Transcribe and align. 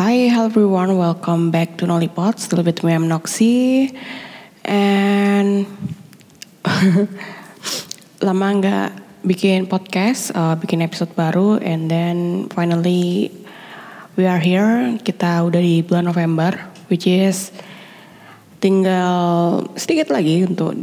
Hi, 0.00 0.32
hello 0.32 0.48
everyone. 0.48 0.96
Welcome 0.96 1.52
back 1.52 1.76
to 1.76 1.84
Nollipod. 1.84 2.40
Still 2.40 2.64
with 2.64 2.80
me, 2.80 2.96
I'm 2.96 3.04
Noxy. 3.04 3.92
And 4.64 5.68
lama 8.24 8.46
nggak 8.48 8.90
bikin 9.28 9.68
podcast, 9.68 10.32
uh, 10.32 10.56
bikin 10.56 10.80
episode 10.80 11.12
baru, 11.12 11.60
and 11.60 11.92
then 11.92 12.48
finally 12.48 13.28
we 14.16 14.24
are 14.24 14.40
here. 14.40 14.96
Kita 15.04 15.44
udah 15.44 15.60
di 15.60 15.84
bulan 15.84 16.08
November, 16.08 16.56
which 16.88 17.04
is 17.04 17.52
tinggal 18.56 19.68
sedikit 19.76 20.16
lagi 20.16 20.48
untuk 20.48 20.80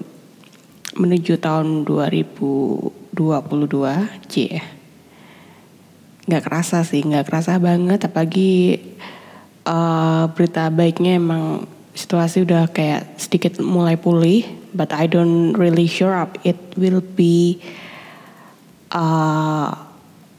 menuju 0.94 1.42
tahun 1.42 1.90
2022, 1.90 3.18
c 4.30 4.62
nggak 6.28 6.44
kerasa 6.44 6.84
sih, 6.84 7.02
nggak 7.02 7.26
kerasa 7.32 7.56
banget. 7.58 8.04
Apalagi 8.04 8.84
uh, 9.68 10.32
berita 10.32 10.72
baiknya 10.72 11.20
emang 11.20 11.68
situasi 11.92 12.48
udah 12.48 12.72
kayak 12.72 13.20
sedikit 13.20 13.60
mulai 13.60 14.00
pulih. 14.00 14.48
But 14.72 14.94
I 14.94 15.10
don't 15.10 15.58
really 15.58 15.90
sure 15.90 16.14
up 16.14 16.38
it 16.46 16.60
will 16.78 17.02
be 17.02 17.60
uh, 18.94 19.74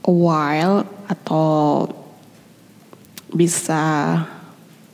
a 0.04 0.12
while 0.12 0.86
atau 1.10 1.88
bisa 3.28 3.82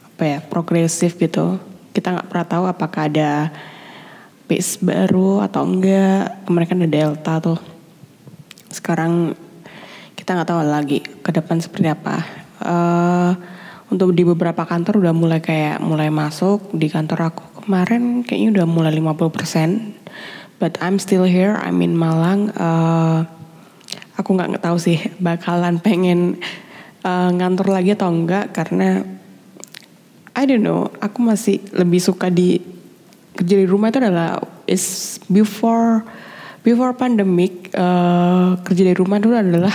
apa 0.02 0.22
ya 0.22 0.38
progresif 0.42 1.14
gitu. 1.20 1.60
Kita 1.94 2.10
nggak 2.10 2.28
pernah 2.30 2.46
tahu 2.48 2.64
apakah 2.66 3.06
ada 3.06 3.52
base 4.48 4.80
baru 4.80 5.44
atau 5.44 5.62
enggak. 5.68 6.48
Kemarin 6.48 6.66
kan 6.66 6.78
ada 6.82 6.90
delta 6.90 7.34
tuh. 7.38 7.60
Sekarang 8.72 9.36
kita 10.16 10.34
nggak 10.34 10.48
tahu 10.48 10.60
lagi 10.64 10.98
ke 11.04 11.30
depan 11.30 11.60
seperti 11.60 11.92
apa. 11.92 12.16
Uh, 12.64 13.32
untuk 13.94 14.10
di 14.10 14.26
beberapa 14.26 14.66
kantor 14.66 15.06
udah 15.06 15.14
mulai 15.14 15.38
kayak 15.38 15.78
mulai 15.78 16.10
masuk 16.10 16.74
di 16.74 16.90
kantor 16.90 17.30
aku 17.30 17.62
kemarin 17.62 18.26
kayaknya 18.26 18.60
udah 18.60 18.66
mulai 18.66 18.90
50%. 18.90 20.58
But 20.58 20.78
I'm 20.82 20.98
still 20.98 21.22
here, 21.22 21.54
I'm 21.54 21.78
in 21.82 21.94
Malang. 21.94 22.50
Uh, 22.54 23.26
aku 24.18 24.34
nggak 24.34 24.58
tahu 24.62 24.78
sih 24.78 24.98
bakalan 25.22 25.78
pengen 25.78 26.42
uh, 27.06 27.30
ngantor 27.30 27.70
lagi 27.70 27.94
atau 27.94 28.10
enggak 28.10 28.50
karena 28.50 29.06
I 30.34 30.42
don't 30.50 30.66
know, 30.66 30.90
aku 30.98 31.22
masih 31.22 31.62
lebih 31.70 32.02
suka 32.02 32.26
di 32.26 32.58
kerja 33.38 33.54
di 33.54 33.66
rumah 33.66 33.94
itu 33.94 34.02
adalah 34.02 34.42
is 34.66 35.18
before 35.30 36.02
before 36.66 36.94
pandemic 36.94 37.70
uh, 37.74 38.58
kerja 38.62 38.82
di 38.90 38.94
rumah 38.94 39.22
dulu 39.22 39.34
adalah 39.38 39.74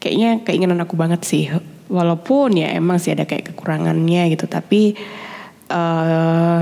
kayaknya 0.00 0.44
keinginan 0.44 0.80
aku 0.80 0.96
banget 0.96 1.24
sih 1.24 1.52
walaupun 1.88 2.60
ya 2.60 2.72
emang 2.76 3.00
sih 3.00 3.16
ada 3.16 3.24
kayak 3.24 3.52
kekurangannya 3.52 4.32
gitu 4.36 4.44
tapi 4.44 4.94
uh, 5.72 6.60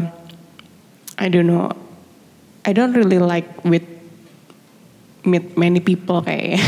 I 1.16 1.26
don't 1.32 1.48
know. 1.48 1.72
I 2.66 2.74
don't 2.74 2.92
really 2.92 3.22
like 3.22 3.46
with 3.62 3.86
meet 5.26 5.58
many 5.58 5.82
people 5.82 6.22
kayak 6.26 6.62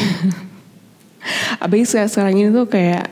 abis 1.62 1.94
sekarang 1.94 2.38
ini 2.38 2.50
tuh 2.50 2.66
kayak 2.66 3.06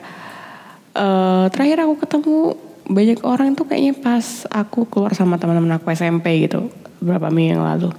uh, 0.94 1.46
terakhir 1.50 1.86
aku 1.86 1.94
ketemu 2.02 2.38
banyak 2.86 3.20
orang 3.26 3.58
tuh 3.58 3.66
kayaknya 3.66 3.94
pas 3.98 4.46
aku 4.50 4.86
keluar 4.86 5.14
sama 5.14 5.38
teman-teman 5.38 5.78
aku 5.78 5.90
SMP 5.90 6.46
gitu 6.46 6.70
beberapa 7.02 7.30
minggu 7.30 7.58
yang 7.58 7.66
lalu. 7.66 7.90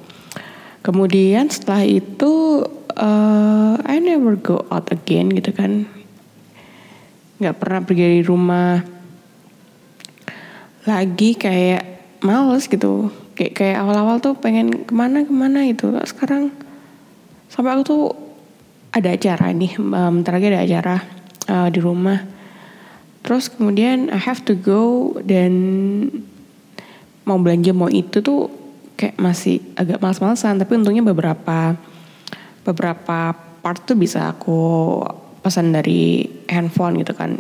Kemudian 0.82 1.52
setelah 1.52 1.84
itu 1.84 2.64
uh, 2.96 3.76
I 3.84 4.00
never 4.00 4.40
go 4.40 4.64
out 4.72 4.88
again 4.96 5.28
gitu 5.36 5.52
kan 5.52 5.97
nggak 7.38 7.56
pernah 7.58 7.80
pergi 7.86 8.04
dari 8.04 8.22
rumah. 8.26 8.76
Lagi 10.88 11.36
kayak 11.38 11.84
males 12.26 12.66
gitu. 12.66 13.14
Kayak 13.38 13.54
kayak 13.54 13.78
awal-awal 13.86 14.18
tuh 14.18 14.34
pengen 14.34 14.88
ke 14.88 14.94
mana 14.94 15.22
ke 15.22 15.34
mana 15.34 15.62
itu 15.70 15.94
sekarang 16.10 16.50
sampai 17.48 17.78
aku 17.78 17.84
tuh 17.86 18.04
ada 18.90 19.14
acara 19.14 19.54
nih 19.54 19.78
bentar 19.78 20.34
lagi 20.34 20.48
ada 20.50 20.62
acara 20.66 20.96
uh, 21.46 21.68
di 21.70 21.80
rumah. 21.80 22.20
Terus 23.22 23.52
kemudian 23.52 24.10
I 24.10 24.18
have 24.18 24.42
to 24.48 24.56
go 24.56 25.14
dan 25.22 25.54
mau 27.28 27.36
belanja 27.38 27.76
mau 27.76 27.92
itu 27.92 28.24
tuh 28.24 28.48
kayak 28.96 29.20
masih 29.20 29.60
agak 29.76 30.00
males-malesan. 30.00 30.58
Tapi 30.58 30.80
untungnya 30.80 31.04
beberapa 31.04 31.76
beberapa 32.64 33.36
part 33.62 33.84
tuh 33.84 34.00
bisa 34.00 34.32
aku 34.32 35.04
pesan 35.44 35.76
dari 35.76 36.37
handphone 36.48 37.00
gitu 37.04 37.14
kan. 37.14 37.40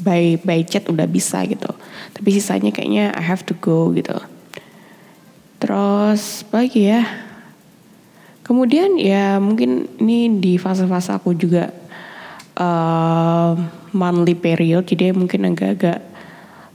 By 0.00 0.40
by 0.40 0.64
chat 0.64 0.88
udah 0.88 1.04
bisa 1.04 1.44
gitu. 1.44 1.68
Tapi 2.16 2.28
sisanya 2.32 2.72
kayaknya 2.72 3.12
I 3.16 3.22
have 3.24 3.44
to 3.48 3.54
go 3.56 3.92
gitu. 3.92 4.16
Terus 5.60 6.48
lagi 6.48 6.88
ya? 6.88 7.04
Kemudian 8.40 8.98
ya 8.98 9.38
mungkin 9.38 9.86
ini 10.02 10.40
di 10.40 10.58
fase-fase 10.58 11.14
aku 11.14 11.36
juga 11.36 11.70
uh, 12.58 13.54
monthly 13.94 14.34
period 14.34 14.88
jadi 14.88 15.14
mungkin 15.14 15.52
agak-agak 15.54 16.02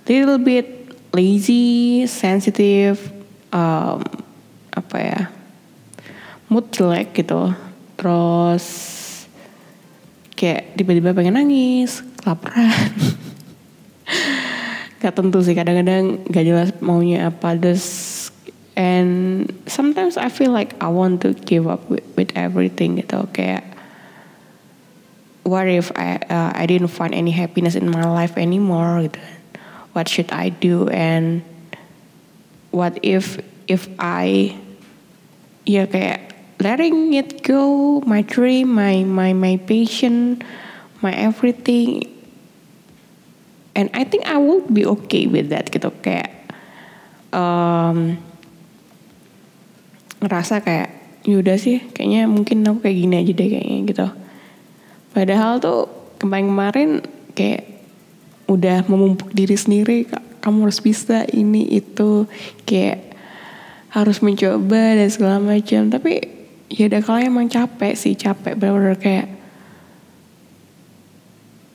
little 0.07 0.40
bit 0.40 0.88
lazy 1.12 2.06
sensitive 2.06 3.01
um, 3.51 4.00
apa 4.72 4.97
ya? 5.01 5.22
Mood 6.45 6.69
jelek 6.69 7.18
gitu. 7.18 7.51
Terus 7.97 8.66
kayak 10.35 10.75
tiba-tiba 10.75 11.16
pengen 11.16 11.40
nangis 11.40 12.03
kelaparan. 12.19 12.91
Gak 15.01 15.13
tentu 15.16 15.40
sih 15.41 15.56
kadang-kadang 15.56 16.28
gak 16.28 16.46
jelas 16.46 16.69
maunya 16.84 17.31
apa. 17.31 17.56
Terus 17.56 17.85
and 18.75 19.47
sometimes 19.66 20.19
I 20.19 20.28
feel 20.28 20.51
like 20.51 20.75
I 20.84 20.91
want 20.91 21.24
to 21.24 21.34
give 21.47 21.66
up 21.66 21.88
with, 21.88 22.03
with 22.19 22.35
everything 22.35 23.00
gitu. 23.00 23.24
Kayak 23.31 23.63
what 25.47 25.72
if 25.72 25.94
I 25.95 26.19
uh, 26.28 26.51
I 26.51 26.68
didn't 26.68 26.91
find 26.91 27.16
any 27.16 27.31
happiness 27.31 27.79
in 27.79 27.88
my 27.88 28.03
life 28.03 28.35
anymore 28.35 29.07
gitu. 29.07 29.22
What 29.95 30.12
should 30.12 30.28
I 30.35 30.51
do? 30.51 30.91
And 30.91 31.45
what 32.75 33.00
if 33.00 33.40
if 33.72 33.88
I 33.95 34.59
ya 35.63 35.88
kayak 35.88 36.34
letting 36.65 37.13
it 37.13 37.45
go, 37.45 38.01
my 38.09 38.25
dream, 38.25 38.73
my 38.73 39.05
my 39.05 39.37
my 39.37 39.61
passion, 39.69 40.41
my 41.05 41.13
everything. 41.13 42.09
And 43.77 43.93
I 43.93 44.01
think 44.01 44.25
I 44.25 44.41
will 44.41 44.65
be 44.65 44.81
okay 44.97 45.29
with 45.29 45.53
that 45.53 45.69
gitu 45.69 45.93
kayak 46.01 46.33
um, 47.29 48.17
ngerasa 50.25 50.65
kayak 50.65 50.89
yaudah 51.27 51.59
sih 51.61 51.85
kayaknya 51.93 52.25
mungkin 52.25 52.65
aku 52.65 52.89
kayak 52.89 52.97
gini 52.97 53.15
aja 53.21 53.31
deh 53.37 53.49
kayaknya 53.53 53.79
gitu. 53.85 54.07
Padahal 55.13 55.61
tuh 55.61 55.85
kemarin-kemarin 56.17 57.05
kayak 57.37 57.75
udah 58.49 58.87
memumpuk 58.89 59.29
diri 59.37 59.53
sendiri 59.53 60.09
kamu 60.41 60.69
harus 60.69 60.81
bisa 60.81 61.25
ini 61.33 61.65
itu 61.77 62.29
kayak 62.69 63.17
harus 63.89 64.21
mencoba 64.21 64.93
dan 64.93 65.09
segala 65.09 65.41
macam 65.41 65.89
tapi 65.89 66.34
ya 66.69 66.89
udah 66.89 67.01
kalau 67.05 67.19
emang 67.21 67.45
capek 67.45 67.93
sih 67.93 68.17
capek 68.17 68.57
bener-bener 68.57 68.97
kayak 68.97 69.27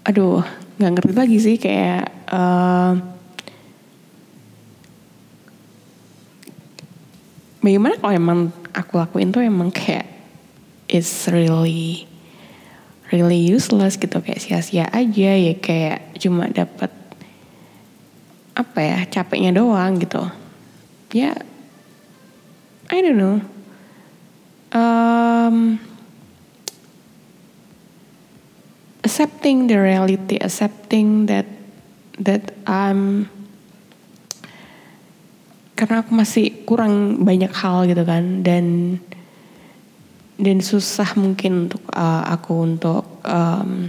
aduh 0.02 0.42
nggak 0.80 0.92
ngerti 0.96 1.12
lagi 1.14 1.38
sih 1.38 1.56
kayak 1.60 2.08
uh, 2.32 2.96
bagaimana 7.60 7.94
kalau 8.00 8.14
emang 8.16 8.40
aku 8.72 8.98
lakuin 8.98 9.30
tuh 9.30 9.44
emang 9.44 9.68
kayak 9.70 10.08
it's 10.90 11.28
really 11.28 12.08
really 13.14 13.38
useless 13.38 14.00
gitu 14.00 14.18
kayak 14.18 14.40
sia-sia 14.40 14.88
aja 14.90 15.30
ya 15.36 15.54
kayak 15.60 16.16
cuma 16.18 16.48
dapat 16.50 16.90
apa 18.56 18.78
ya 18.82 18.98
capeknya 19.08 19.54
doang 19.54 20.02
gitu. 20.02 20.20
Ya 21.14 21.34
I 22.90 22.98
don't 23.02 23.18
know 23.18 23.59
um, 24.74 25.78
accepting 29.02 29.66
the 29.66 29.78
reality, 29.78 30.38
accepting 30.38 31.26
that 31.26 31.46
that 32.20 32.54
I'm 32.66 33.30
karena 35.74 36.04
aku 36.04 36.12
masih 36.12 36.68
kurang 36.68 37.24
banyak 37.24 37.48
hal 37.56 37.88
gitu 37.88 38.04
kan 38.04 38.44
dan 38.44 39.00
dan 40.36 40.60
susah 40.60 41.16
mungkin 41.16 41.68
untuk 41.68 41.80
uh, 41.96 42.24
aku 42.28 42.52
untuk 42.68 43.04
um, 43.24 43.88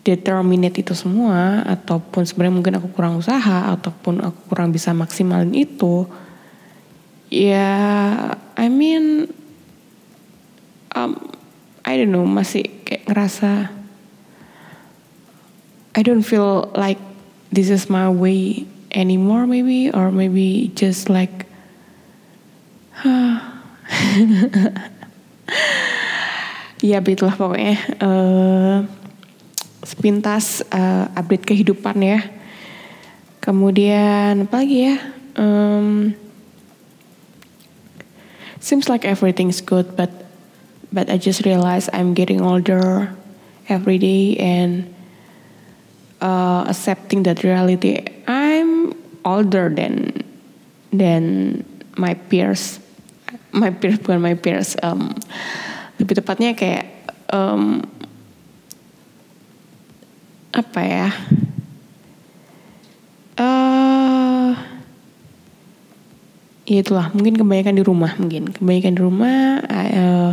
determinate 0.00 0.80
itu 0.80 0.96
semua 0.96 1.60
ataupun 1.68 2.24
sebenarnya 2.24 2.56
mungkin 2.56 2.74
aku 2.80 2.88
kurang 2.96 3.20
usaha 3.20 3.68
ataupun 3.76 4.24
aku 4.24 4.40
kurang 4.48 4.72
bisa 4.72 4.96
maksimalin 4.96 5.52
itu 5.52 6.08
ya 7.28 7.68
I 8.56 8.66
mean 8.72 9.28
um, 10.94 11.18
I 11.84 11.98
don't 11.98 12.12
know 12.14 12.24
masih 12.24 12.68
kayak 12.86 13.08
ngerasa 13.10 13.68
I 15.92 16.00
don't 16.00 16.24
feel 16.24 16.72
like 16.72 16.98
this 17.52 17.68
is 17.68 17.92
my 17.92 18.08
way 18.08 18.64
anymore 18.92 19.44
maybe 19.44 19.92
or 19.92 20.08
maybe 20.12 20.72
just 20.72 21.12
like 21.12 21.44
ya 26.82 26.98
begitulah 27.02 27.34
pokoknya. 27.34 27.76
Uh, 27.98 28.86
sepintas 29.82 30.62
uh, 30.70 31.10
update 31.18 31.46
kehidupan 31.46 31.98
ya. 32.02 32.20
Kemudian 33.42 34.46
apa 34.46 34.62
lagi 34.62 34.94
ya? 34.94 34.96
Um, 35.34 36.14
seems 38.62 38.86
like 38.86 39.02
everything's 39.02 39.58
good 39.58 39.98
but 39.98 40.21
but 40.92 41.08
I 41.08 41.16
just 41.16 41.44
realized 41.48 41.88
I'm 41.92 42.14
getting 42.14 42.44
older 42.44 43.10
every 43.68 43.98
day 43.98 44.36
and 44.36 44.92
uh, 46.20 46.68
accepting 46.68 47.24
that 47.24 47.42
reality 47.42 48.04
I'm 48.28 48.94
older 49.24 49.72
than 49.72 50.22
than 50.92 51.64
my 51.96 52.14
peers. 52.14 52.78
My 53.52 53.72
peers 53.72 54.00
bukan 54.00 54.20
my 54.20 54.36
peers 54.36 54.76
um, 54.84 55.16
lebih 55.96 56.20
tepatnya 56.20 56.56
kayak 56.56 56.88
um, 57.32 57.84
apa 60.52 60.80
ya? 60.84 61.08
Uh, 63.40 64.52
ya 66.68 66.84
itulah 66.84 67.08
mungkin 67.16 67.40
kebanyakan 67.40 67.76
di 67.80 67.84
rumah 67.84 68.12
mungkin. 68.20 68.52
Kebanyakan 68.52 68.92
di 68.96 69.00
rumah 69.00 69.60
uh, 69.68 70.32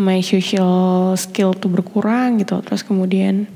my 0.00 0.18
social 0.22 1.14
skill 1.14 1.54
tuh 1.54 1.70
berkurang 1.70 2.42
gitu. 2.42 2.58
Terus 2.62 2.82
kemudian 2.82 3.46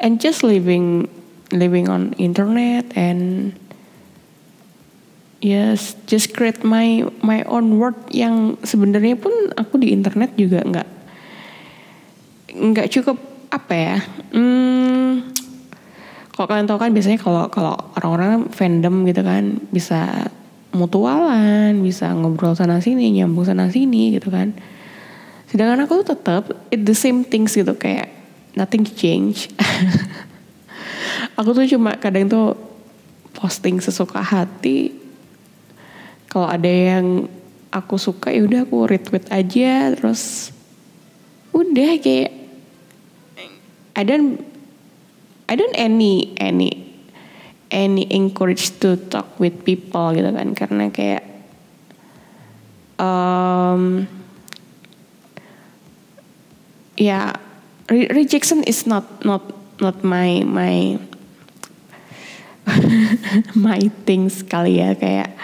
and 0.00 0.20
just 0.20 0.42
living 0.42 1.08
living 1.54 1.86
on 1.88 2.16
internet 2.18 2.88
and 2.96 3.52
yes 5.44 5.94
just 6.08 6.32
create 6.32 6.64
my 6.64 7.04
my 7.20 7.44
own 7.44 7.76
world 7.76 7.98
yang 8.08 8.56
sebenarnya 8.64 9.20
pun 9.20 9.32
aku 9.54 9.76
di 9.76 9.92
internet 9.92 10.32
juga 10.40 10.64
nggak 10.64 10.88
nggak 12.54 12.88
cukup 12.88 13.18
apa 13.52 13.74
ya 13.76 13.96
hmm, 14.34 15.30
kalau 16.34 16.46
kalian 16.48 16.66
tahu 16.66 16.78
kan 16.80 16.90
biasanya 16.90 17.20
kalau 17.20 17.46
kalau 17.52 17.76
orang-orang 18.00 18.50
fandom 18.50 19.04
gitu 19.06 19.22
kan 19.22 19.60
bisa 19.68 20.32
mutualan 20.74 21.78
bisa 21.84 22.10
ngobrol 22.10 22.58
sana 22.58 22.82
sini 22.82 23.14
nyambung 23.14 23.46
sana 23.46 23.70
sini 23.70 24.16
gitu 24.16 24.32
kan 24.32 24.56
sedangkan 25.50 25.84
aku 25.84 26.02
tuh 26.02 26.16
tetap 26.16 26.42
it 26.72 26.84
the 26.84 26.96
same 26.96 27.24
things 27.24 27.56
gitu 27.56 27.74
kayak 27.76 28.10
nothing 28.54 28.86
change. 28.86 29.50
Aku 31.38 31.50
tuh 31.50 31.66
cuma 31.66 31.98
kadang 31.98 32.30
tuh 32.30 32.54
posting 33.34 33.82
sesuka 33.82 34.22
hati. 34.22 34.94
Kalau 36.30 36.46
ada 36.46 36.70
yang 36.70 37.26
aku 37.74 37.98
suka 37.98 38.30
ya 38.30 38.46
udah 38.46 38.62
aku 38.62 38.86
retweet 38.86 39.26
aja 39.34 39.90
terus 39.98 40.54
udah 41.50 41.98
kayak 41.98 42.30
I 43.98 44.02
don't 44.06 44.38
I 45.50 45.58
don't 45.58 45.74
any 45.74 46.38
any 46.38 46.86
any 47.74 48.06
encourage 48.14 48.78
to 48.78 48.94
talk 49.10 49.38
with 49.42 49.66
people 49.66 50.14
gitu 50.14 50.30
kan 50.30 50.54
karena 50.54 50.94
kayak 50.94 51.22
um, 53.02 54.06
ya 56.94 57.34
yeah, 57.34 58.08
rejection 58.14 58.62
is 58.64 58.86
not 58.86 59.04
not 59.24 59.42
not 59.80 60.04
my 60.04 60.42
my 60.46 60.98
my 63.68 63.80
things 64.08 64.40
kali 64.46 64.80
ya. 64.80 64.96
Kayak 64.96 65.36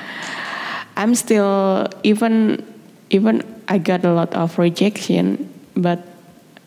I'm 0.97 1.12
still 1.17 1.87
even 2.02 2.64
even 3.12 3.44
I 3.69 3.79
got 3.79 4.05
a 4.05 4.12
lot 4.12 4.32
of 4.35 4.56
rejection 4.58 5.49
but 5.76 6.02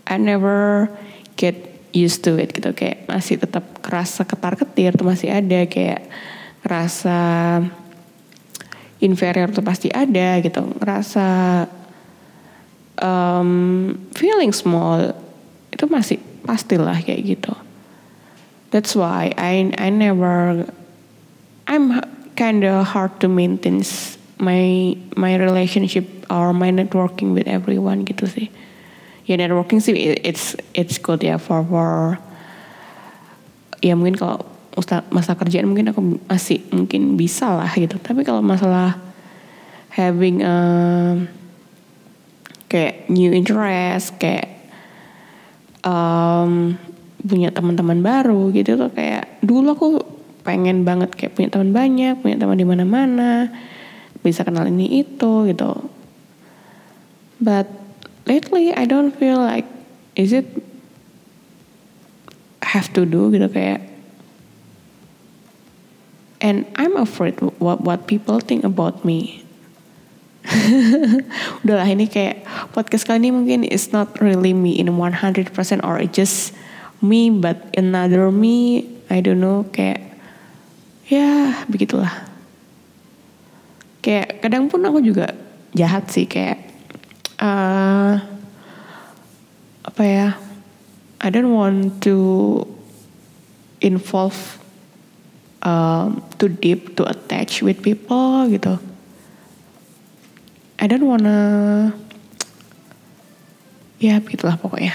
I 0.07 0.19
never 0.19 0.89
get 1.39 1.55
used 1.93 2.25
to 2.27 2.37
it 2.37 2.53
gitu. 2.53 2.73
Kayak 2.73 3.09
masih 3.09 3.41
tetap 3.41 3.63
kerasa 3.81 4.25
ketar 4.27 4.57
ketir 4.57 4.93
tuh 4.97 5.07
masih 5.07 5.33
ada. 5.33 5.65
Kayak 5.65 6.09
rasa 6.63 7.19
inferior 9.03 9.51
tuh 9.51 9.65
pasti 9.65 9.89
ada 9.91 10.39
gitu. 10.39 10.63
Ngerasa 10.79 11.27
um, 13.01 13.95
feeling 14.13 14.51
small 14.53 15.13
itu 15.73 15.85
masih 15.89 16.17
pastilah 16.45 16.99
kayak 17.01 17.37
gitu. 17.37 17.53
That's 18.73 18.97
why 18.97 19.33
I 19.37 19.69
I 19.77 19.89
never 19.93 20.65
I'm 21.69 22.01
kinda 22.33 22.81
hard 22.83 23.21
to 23.21 23.29
maintain 23.29 23.85
my 24.41 24.93
my 25.13 25.37
relationship 25.37 26.05
or 26.29 26.53
my 26.53 26.73
networking 26.73 27.37
with 27.37 27.45
everyone 27.45 28.05
gitu 28.05 28.25
sih. 28.25 28.49
Ya 29.23 29.39
networking 29.39 29.79
sih 29.79 29.95
it's 30.25 30.57
it's 30.75 30.99
good 30.99 31.23
ya 31.23 31.39
for 31.39 31.63
for 31.63 32.19
ya 33.79 33.95
mungkin 33.95 34.19
kalau 34.19 34.43
masa 35.13 35.37
kerjaan 35.37 35.69
mungkin 35.69 35.93
aku 35.93 36.01
masih 36.25 36.65
mungkin 36.73 37.13
bisa 37.13 37.53
lah 37.53 37.69
gitu. 37.77 38.01
Tapi 38.01 38.25
kalau 38.25 38.41
masalah 38.41 38.97
having 39.93 40.41
a, 40.41 40.55
kayak 42.73 43.05
new 43.13 43.29
interest 43.29 44.17
kayak 44.17 44.49
um, 45.85 46.73
punya 47.21 47.53
teman-teman 47.53 48.01
baru 48.01 48.49
gitu 48.49 48.73
tuh 48.75 48.89
kayak 48.89 49.37
dulu 49.45 49.77
aku 49.77 49.87
pengen 50.41 50.83
banget 50.83 51.13
kayak 51.13 51.37
punya 51.37 51.53
teman 51.53 51.71
banyak 51.71 52.19
punya 52.19 52.35
teman 52.41 52.57
di 52.57 52.65
mana-mana 52.65 53.53
bisa 54.25 54.41
kenal 54.41 54.65
ini 54.65 55.05
itu 55.05 55.45
gitu. 55.51 55.71
But 57.43 57.67
lately 58.25 58.71
I 58.73 58.89
don't 58.89 59.11
feel 59.13 59.37
like 59.37 59.67
is 60.15 60.33
it 60.33 60.47
have 62.63 62.89
to 62.95 63.05
do 63.05 63.29
gitu 63.29 63.51
kayak 63.51 63.83
and 66.43 66.67
I'm 66.75 66.95
afraid 66.99 67.39
what 67.59 67.83
what 67.83 68.07
people 68.07 68.43
think 68.43 68.67
about 68.67 69.07
me. 69.07 69.43
Udahlah 71.63 71.87
ini 71.87 72.11
kayak 72.11 72.42
podcast 72.73 73.05
kali 73.05 73.21
ini 73.21 73.29
mungkin 73.29 73.61
it's 73.63 73.93
not 73.93 74.09
really 74.17 74.51
me 74.51 74.73
in 74.75 74.89
100% 74.97 75.53
or 75.85 76.01
it's 76.01 76.17
just 76.17 76.57
me 77.05 77.29
but 77.29 77.69
another 77.77 78.33
me 78.33 78.89
I 79.13 79.21
don't 79.21 79.37
know 79.37 79.69
kayak 79.69 80.01
ya 81.05 81.61
begitulah. 81.69 82.25
Kayak 84.01 84.41
kadang 84.41 84.67
pun 84.73 84.81
aku 84.83 85.05
juga 85.05 85.37
jahat 85.77 86.09
sih 86.09 86.25
kayak 86.25 86.65
uh, 87.37 88.17
apa 89.85 90.03
ya 90.03 90.27
I 91.21 91.29
don't 91.29 91.53
want 91.53 92.01
to 92.09 92.17
involve 93.79 94.57
um, 95.61 96.25
too 96.41 96.49
deep 96.49 96.97
to 96.97 97.07
attach 97.07 97.61
with 97.61 97.85
people 97.85 98.49
gitu. 98.49 98.81
I 100.81 100.87
don't 100.87 101.07
wanna 101.07 101.93
ya 104.03 104.19
begitulah 104.19 104.59
pokoknya. 104.59 104.91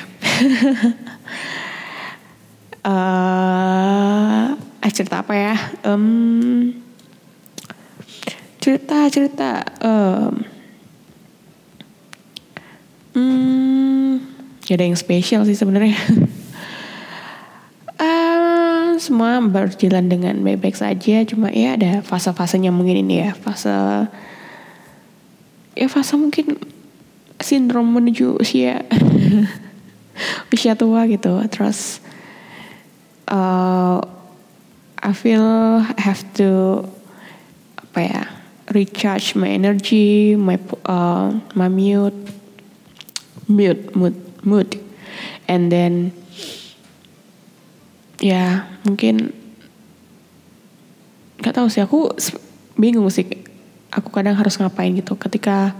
Uh, 2.84 4.52
cerita 4.96 5.24
apa 5.24 5.32
ya? 5.32 5.56
Um, 5.86 6.74
cerita 8.60 9.08
cerita 9.08 9.64
um, 9.80 10.44
Hmm, 13.18 14.22
ada 14.70 14.84
yang 14.86 14.94
spesial 14.94 15.42
sih 15.42 15.58
sebenarnya. 15.58 15.98
uh, 17.98 18.94
semua 19.02 19.42
berjalan 19.42 20.06
dengan 20.06 20.38
baik-baik 20.46 20.78
saja, 20.78 21.26
cuma 21.26 21.50
ya 21.50 21.74
ada 21.74 22.04
fase-fasenya 22.06 22.70
mungkin 22.70 23.02
ini 23.02 23.26
ya, 23.26 23.34
fase 23.34 23.74
ya 25.74 25.86
fase 25.90 26.14
mungkin 26.14 26.58
sindrom 27.38 27.86
menuju 27.94 28.38
usia 28.38 28.82
usia 30.54 30.74
tua 30.74 31.06
gitu. 31.06 31.38
Terus 31.50 32.02
uh, 33.30 34.02
I 34.98 35.12
feel 35.14 35.46
I 35.82 36.00
have 36.02 36.22
to 36.42 36.82
apa 37.78 38.00
ya 38.02 38.22
recharge 38.74 39.38
my 39.38 39.48
energy, 39.48 40.36
my 40.36 40.58
uh, 40.84 41.32
my 41.54 41.70
mute 41.70 42.16
mood 43.48 43.96
mood 43.96 44.16
mood 44.44 44.68
and 45.48 45.72
then 45.72 46.12
ya 48.20 48.68
mungkin 48.84 49.32
nggak 51.40 51.54
tahu 51.56 51.72
sih 51.72 51.80
aku 51.80 52.12
bingung 52.76 53.08
sih 53.08 53.24
aku 53.88 54.12
kadang 54.12 54.36
harus 54.36 54.60
ngapain 54.60 54.92
gitu 54.92 55.16
ketika 55.16 55.72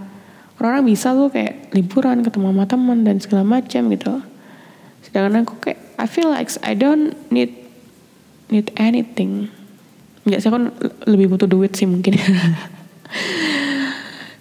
orang-orang 0.59 0.91
bisa 0.91 1.15
tuh 1.15 1.31
kayak 1.31 1.71
liburan 1.71 2.19
ketemu 2.21 2.51
sama 2.51 2.65
teman 2.67 2.99
dan 3.07 3.17
segala 3.23 3.43
macam 3.47 3.81
gitu. 3.89 4.13
Sedangkan 5.07 5.47
aku 5.47 5.55
kayak 5.63 5.79
I 5.95 6.05
feel 6.05 6.27
like 6.27 6.51
I 6.61 6.75
don't 6.75 7.15
need 7.31 7.55
need 8.51 8.69
anything. 8.75 9.47
Nggak 10.27 10.39
sih 10.43 10.47
aku 10.51 10.59
lebih 11.07 11.31
butuh 11.31 11.47
duit 11.47 11.73
sih 11.73 11.87
mungkin. 11.87 12.19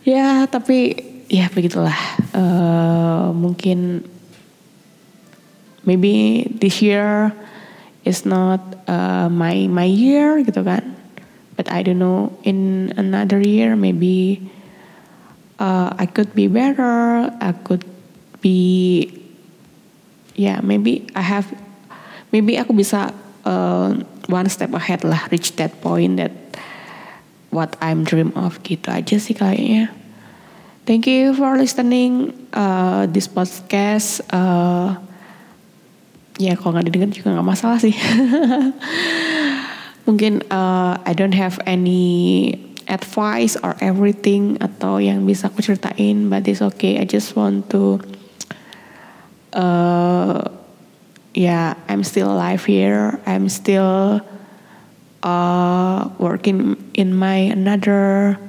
Ya 0.09 0.49
tapi 0.49 0.97
ya 1.29 1.53
begitulah. 1.53 1.93
Uh, 2.33 3.29
mungkin 3.37 4.09
maybe 5.85 6.49
this 6.49 6.81
year 6.81 7.29
is 8.09 8.25
not 8.25 8.65
uh, 8.89 9.29
my 9.29 9.69
my 9.69 9.85
year 9.85 10.41
gitu 10.49 10.65
kan. 10.65 10.97
But 11.61 11.69
I 11.69 11.85
don't 11.85 12.01
know 12.01 12.33
in 12.41 12.89
another 12.97 13.37
year 13.37 13.77
maybe 13.77 14.49
uh, 15.59 15.91
I 15.99 16.07
could 16.07 16.35
be 16.35 16.47
better 16.47 17.31
I 17.43 17.53
could 17.53 17.85
be 18.41 19.11
yeah 20.39 20.63
maybe 20.63 21.07
I 21.15 21.23
have 21.23 21.51
maybe 22.31 22.57
aku 22.57 22.75
bisa 22.75 23.13
uh, 23.45 23.95
one 24.29 24.49
step 24.49 24.75
ahead 24.75 25.05
lah 25.05 25.29
reach 25.31 25.57
that 25.57 25.81
point 25.81 26.21
that 26.21 26.33
what 27.51 27.77
I'm 27.81 28.05
dream 28.05 28.33
of 28.37 28.61
gitu 28.61 28.93
aja 28.93 29.17
sih 29.17 29.33
kayaknya. 29.33 29.89
Thank 30.85 31.05
you 31.05 31.37
for 31.37 31.57
listening 31.57 32.33
uh, 32.57 33.05
this 33.09 33.29
podcast 33.29 34.25
uh, 34.33 34.97
ya 36.41 36.57
kalau 36.57 36.77
nggak 36.77 36.87
didengar 36.89 37.11
juga 37.13 37.37
nggak 37.37 37.49
masalah 37.49 37.81
sih. 37.81 37.93
Mungkin 40.09 40.41
uh, 40.49 40.97
I 41.05 41.13
don't 41.13 41.37
have 41.37 41.61
any 41.69 42.57
advice 42.89 43.55
or 43.61 43.77
everything 43.85 44.57
atau 44.59 44.99
yang 44.99 45.29
bisa 45.29 45.53
aku 45.53 45.61
ceritain 45.61 46.33
but 46.33 46.49
it's 46.49 46.65
okay 46.65 46.97
I 46.97 47.05
just 47.05 47.37
want 47.37 47.69
to 47.71 48.01
uh, 49.53 50.49
yeah 51.37 51.77
I'm 51.87 52.03
still 52.03 52.33
alive 52.33 52.65
here 52.65 53.21
I'm 53.29 53.53
still 53.53 54.25
uh, 55.21 56.01
working 56.17 56.81
in 56.97 57.13
my 57.13 57.53
another 57.53 58.41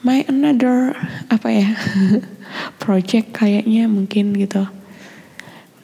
my 0.00 0.24
another 0.26 0.96
apa 1.28 1.48
ya 1.52 1.68
project 2.82 3.36
kayaknya 3.36 3.84
mungkin 3.86 4.32
gitu 4.34 4.64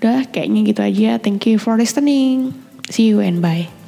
Udah 0.01 0.25
kayaknya 0.33 0.65
gitu 0.65 0.81
aja. 0.81 1.21
Thank 1.21 1.45
you 1.45 1.61
for 1.61 1.77
listening. 1.77 2.57
See 2.89 3.13
you 3.13 3.21
and 3.21 3.45
bye. 3.45 3.80